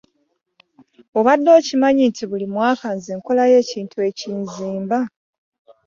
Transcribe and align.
Obadde 1.19 1.49
okimanyi 1.59 2.03
nti 2.09 2.23
buli 2.29 2.45
mwaka 2.53 2.87
nze 2.95 3.11
nkolayo 3.19 3.55
ekintu 3.63 3.95
ekinzimba. 4.09 4.99